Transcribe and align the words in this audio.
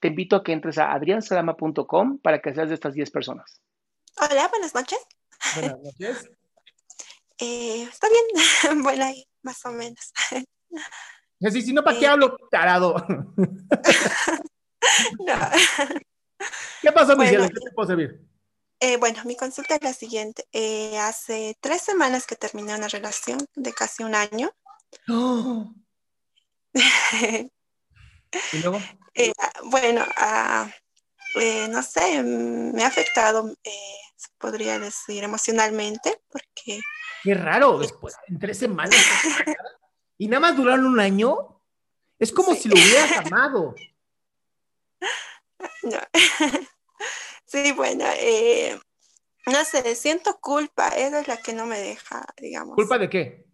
te 0.00 0.08
invito 0.08 0.36
a 0.36 0.42
que 0.44 0.52
entres 0.52 0.78
a 0.78 0.92
adriansalama.com 0.92 2.18
para 2.18 2.40
que 2.40 2.54
seas 2.54 2.68
de 2.68 2.74
estas 2.74 2.94
10 2.94 3.10
personas. 3.10 3.60
Hola, 4.20 4.48
buenas 4.48 4.74
noches. 4.74 4.98
Buenas 5.54 5.78
noches. 5.80 6.30
Eh, 7.38 7.82
Está 7.82 8.06
bien, 8.08 8.82
bueno, 8.82 9.04
ahí, 9.04 9.28
más 9.42 9.62
o 9.66 9.70
menos. 9.70 10.10
Sí, 11.52 11.60
si 11.60 11.74
no, 11.74 11.84
¿para 11.84 11.98
qué 11.98 12.06
Eh. 12.06 12.08
hablo, 12.08 12.34
tarado? 12.50 12.94
No. 15.18 15.34
¿Qué 16.80 16.92
pasó, 16.92 17.14
Bueno. 17.14 17.30
Michelle? 17.30 17.48
¿Qué 17.52 17.60
te 17.60 17.70
puedo 17.72 17.88
servir? 17.88 18.20
Eh, 18.80 18.96
bueno, 18.96 19.22
mi 19.26 19.36
consulta 19.36 19.74
es 19.74 19.82
la 19.82 19.92
siguiente. 19.92 20.46
Eh, 20.52 20.96
hace 20.98 21.58
tres 21.60 21.82
semanas 21.82 22.26
que 22.26 22.36
terminé 22.36 22.74
una 22.74 22.88
relación 22.88 23.38
de 23.54 23.72
casi 23.74 24.02
un 24.02 24.14
año. 24.14 24.50
¡Oh! 25.10 25.74
¿Y 28.52 28.58
luego? 28.58 28.80
Eh, 29.14 29.32
bueno, 29.64 30.04
ah, 30.16 30.70
eh, 31.40 31.68
no 31.68 31.82
sé, 31.82 32.22
me 32.22 32.82
ha 32.84 32.88
afectado, 32.88 33.50
eh, 33.64 33.70
podría 34.38 34.78
decir, 34.78 35.24
emocionalmente, 35.24 36.20
porque 36.28 36.80
Qué 37.22 37.34
raro, 37.34 37.78
después, 37.78 38.14
en 38.28 38.38
tres 38.38 38.58
semanas. 38.58 38.96
¿Y 40.18 40.28
nada 40.28 40.40
más 40.40 40.56
duraron 40.56 40.86
un 40.86 41.00
año? 41.00 41.60
Es 42.18 42.32
como 42.32 42.54
Sí. 42.54 42.62
si 42.62 42.68
lo 42.68 42.76
hubieras 42.76 43.12
amado. 43.18 43.74
no. 45.82 45.98
Sí, 47.48 47.70
bueno, 47.70 48.04
eh, 48.18 48.76
no 49.46 49.64
sé, 49.64 49.94
siento 49.94 50.36
culpa, 50.40 50.88
esa 50.88 51.20
es 51.20 51.28
la 51.28 51.36
que 51.36 51.52
no 51.52 51.64
me 51.64 51.78
deja, 51.78 52.26
digamos. 52.38 52.74
¿Culpa 52.74 52.98
de 52.98 53.08
qué? 53.08 53.46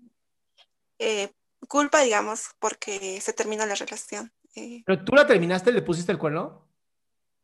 eh, 0.98 1.30
culpa, 1.68 2.00
digamos, 2.00 2.44
porque 2.58 3.20
se 3.20 3.32
terminó 3.32 3.64
la 3.66 3.74
relación. 3.74 4.32
Eh, 4.54 4.82
¿Pero 4.84 5.04
tú 5.04 5.14
la 5.14 5.26
terminaste, 5.26 5.72
le 5.72 5.82
pusiste 5.82 6.12
el 6.12 6.18
cuerno? 6.18 6.68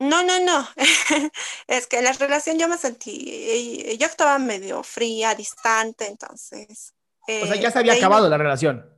no, 0.01 0.23
no, 0.23 0.39
no. 0.41 0.69
Es 1.67 1.87
que 1.87 2.01
la 2.03 2.13
relación 2.13 2.59
yo 2.59 2.69
me 2.69 2.79
sentí, 2.79 3.25
eh, 3.29 3.97
yo 3.99 4.07
estaba 4.07 4.39
medio 4.39 4.83
fría, 4.83 5.35
distante, 5.35 6.07
entonces. 6.07 6.95
O 7.23 7.47
sea, 7.47 7.57
eh, 7.57 7.61
ya 7.61 7.71
se 7.71 7.79
había 7.81 7.95
acabado 7.95 8.29
la 8.29 8.39
relación. 8.39 8.95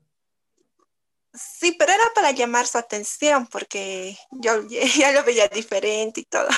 Sí, 1.32 1.72
pero 1.78 1.92
era 1.92 2.04
para 2.14 2.32
llamar 2.32 2.66
su 2.66 2.76
atención 2.78 3.47
porque 3.47 4.19
yo 4.31 4.62
ya 4.98 5.12
lo 5.12 5.25
veía 5.25 5.48
diferente 5.48 6.20
y 6.20 6.25
todo. 6.25 6.48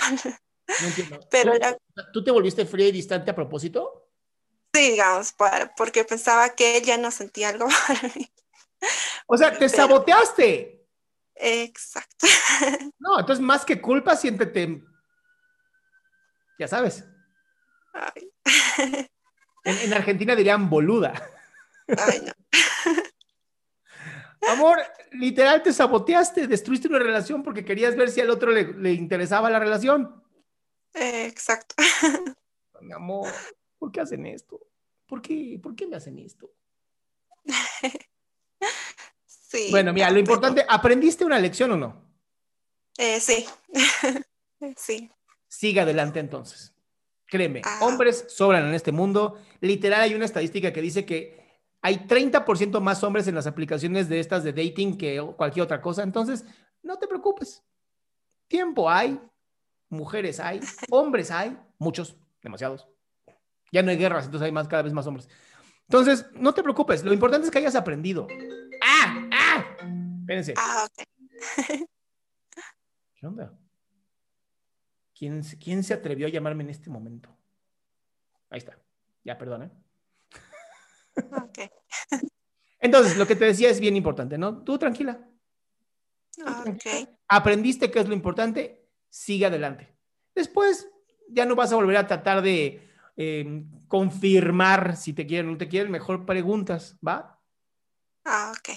No 0.81 0.87
entiendo. 0.89 1.21
Pero 1.31 1.53
¿Tú, 1.53 1.59
la- 1.95 2.13
¿Tú 2.13 2.25
te 2.25 2.31
volviste 2.31 2.65
fría 2.67 2.89
y 2.89 2.93
distante 2.93 3.31
a 3.31 3.35
propósito? 3.35 4.09
Sí, 4.75 4.93
digamos, 4.93 5.33
para- 5.35 5.75
porque 5.75 6.05
pensaba 6.05 6.55
que 6.55 6.79
él 6.79 6.85
ya 6.85 6.97
no 6.97 7.11
sentía 7.11 7.51
algo 7.51 7.69
por 7.87 8.17
mí. 8.17 8.31
O 9.27 9.37
sea, 9.37 9.51
te 9.53 9.59
Pero- 9.59 9.69
saboteaste. 9.71 10.87
Exacto. 11.35 12.27
No, 12.99 13.19
entonces 13.21 13.45
más 13.45 13.65
que 13.65 13.81
culpa, 13.81 14.15
siéntete. 14.17 14.83
Ya 16.59 16.69
sabes. 16.69 17.05
Ay, 17.95 18.31
En, 19.65 19.79
en 19.79 19.93
Argentina 19.95 20.35
dirían 20.37 20.69
boluda. 20.71 21.13
ay, 21.89 22.21
no. 22.25 22.33
Amor, 24.53 24.79
literal 25.13 25.63
te 25.63 25.73
saboteaste, 25.73 26.47
destruiste 26.49 26.89
una 26.89 26.99
relación 26.99 27.43
porque 27.45 27.65
querías 27.65 27.95
ver 27.97 28.11
si 28.11 28.21
al 28.21 28.31
otro 28.31 28.51
le, 28.51 28.73
le 28.75 28.93
interesaba 28.93 29.49
la 29.51 29.59
relación. 29.61 30.23
Exacto. 30.95 31.75
Mi 32.81 32.93
amor, 32.93 33.33
¿por 33.79 33.93
qué 33.93 34.01
hacen 34.01 34.27
esto? 34.27 34.61
¿Por 35.07 35.23
qué, 35.23 35.59
¿Por 35.63 35.77
qué 35.77 35.87
me 35.87 35.97
hacen 35.97 36.19
esto? 36.19 36.51
Sí. 39.53 39.69
Bueno, 39.71 39.93
mira, 39.93 40.09
lo 40.09 40.15
pero- 40.15 40.21
importante, 40.21 40.65
¿aprendiste 40.67 41.27
una 41.27 41.39
lección 41.39 41.73
o 41.73 41.77
no? 41.77 42.03
Eh, 42.97 43.21
sí. 43.21 43.47
Sí. 44.77 45.11
Siga 45.49 45.83
adelante 45.83 46.21
entonces. 46.21 46.73
Créeme, 47.27 47.61
Ah. 47.65 47.81
hombres 47.83 48.25
sobran 48.29 48.67
en 48.69 48.75
este 48.75 48.93
mundo. 48.93 49.39
Literal, 49.61 50.01
hay 50.01 50.15
una 50.15 50.25
estadística 50.25 50.73
que 50.73 50.81
dice 50.81 51.05
que 51.05 51.61
hay 51.83 52.07
30% 52.07 52.81
más 52.81 53.03
hombres 53.03 53.27
en 53.29 53.35
las 53.35 53.47
aplicaciones 53.47 54.09
de 54.09 54.21
estas 54.21 54.45
de 54.45 54.53
dating 54.53 54.97
que 54.97 55.21
cualquier 55.37 55.65
otra 55.65 55.81
cosa. 55.83 56.03
Entonces, 56.03 56.45
no 56.83 56.97
te 56.99 57.07
preocupes. 57.09 57.63
Tiempo 58.49 58.89
hay, 58.89 59.21
mujeres 59.91 60.39
hay, 60.41 60.61
hombres 60.91 61.31
hay, 61.31 61.59
muchos, 61.79 62.17
demasiados. 62.43 62.87
Ya 63.73 63.83
no 63.83 63.91
hay 63.91 63.97
guerras, 63.99 64.25
entonces 64.27 64.47
hay 64.47 64.53
más, 64.53 64.69
cada 64.69 64.83
vez 64.83 64.93
más 64.95 65.07
hombres. 65.07 65.29
Entonces, 65.89 66.25
no 66.35 66.55
te 66.55 66.63
preocupes. 66.63 67.03
Lo 67.05 67.13
importante 67.13 67.47
es 67.47 67.51
que 67.51 67.59
hayas 67.59 67.75
aprendido. 67.75 68.29
¡Ah! 68.81 69.29
¡Ah! 69.33 69.42
Espérense. 70.21 70.55
Ah, 70.57 70.87
ok. 70.89 71.87
¿Qué 73.15 73.27
onda? 73.27 73.59
¿Quién, 75.15 75.45
se- 75.45 75.59
quién 75.59 75.83
se 75.85 75.95
atrevió 75.95 76.27
a 76.27 76.31
llamarme 76.31 76.65
en 76.65 76.71
este 76.71 76.91
momento? 76.91 77.37
Ahí 78.51 78.59
está. 78.59 78.79
Ya, 79.25 79.39
perdón, 79.39 79.63
¿eh? 79.65 79.71
Ok. 81.37 81.59
Entonces, 82.81 83.17
lo 83.17 83.27
que 83.27 83.37
te 83.37 83.45
decía 83.45 83.71
es 83.71 83.79
bien 83.79 83.95
importante, 83.97 84.37
¿no? 84.39 84.63
Tú 84.65 84.79
tranquila. 84.79 85.29
tú 86.37 86.45
tranquila. 86.45 87.09
Aprendiste 87.29 87.91
qué 87.91 88.01
es 88.01 88.09
lo 88.09 88.15
importante, 88.15 88.89
sigue 89.09 89.47
adelante. 89.47 89.97
Después, 90.35 90.89
ya 91.29 91.47
no 91.47 91.55
vas 91.55 91.73
a 91.73 91.77
volver 91.77 91.97
a 91.97 92.07
tratar 92.07 92.43
de 92.43 92.89
eh, 93.17 93.65
confirmar 93.87 94.97
si 94.97 95.13
te 95.13 95.27
quieren 95.27 95.49
o 95.49 95.53
no 95.53 95.59
te 95.59 95.69
quieren. 95.69 95.93
Mejor 95.93 96.27
preguntas, 96.27 96.99
¿va? 97.07 97.41
Ah, 98.25 98.53
ok 98.59 98.77